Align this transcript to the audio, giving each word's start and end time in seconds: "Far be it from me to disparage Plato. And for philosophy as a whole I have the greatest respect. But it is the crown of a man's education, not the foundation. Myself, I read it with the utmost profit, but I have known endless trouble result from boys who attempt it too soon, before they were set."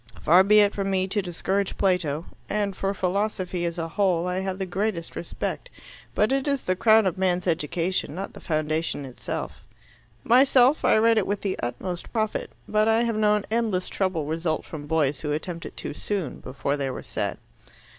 "Far 0.23 0.43
be 0.43 0.61
it 0.61 0.73
from 0.73 0.89
me 0.89 1.07
to 1.09 1.21
disparage 1.21 1.77
Plato. 1.77 2.25
And 2.49 2.75
for 2.75 2.91
philosophy 2.91 3.65
as 3.65 3.77
a 3.77 3.87
whole 3.87 4.25
I 4.25 4.39
have 4.39 4.57
the 4.57 4.65
greatest 4.65 5.15
respect. 5.15 5.69
But 6.15 6.31
it 6.31 6.47
is 6.47 6.63
the 6.63 6.75
crown 6.75 7.05
of 7.05 7.17
a 7.17 7.19
man's 7.19 7.45
education, 7.45 8.15
not 8.15 8.33
the 8.33 8.39
foundation. 8.39 9.03
Myself, 10.23 10.83
I 10.83 10.97
read 10.97 11.19
it 11.19 11.27
with 11.27 11.41
the 11.41 11.59
utmost 11.61 12.11
profit, 12.11 12.49
but 12.67 12.87
I 12.87 13.03
have 13.03 13.15
known 13.15 13.45
endless 13.51 13.89
trouble 13.89 14.25
result 14.25 14.65
from 14.65 14.87
boys 14.87 15.19
who 15.19 15.33
attempt 15.33 15.67
it 15.67 15.77
too 15.77 15.93
soon, 15.93 16.39
before 16.39 16.77
they 16.77 16.89
were 16.89 17.03
set." 17.03 17.37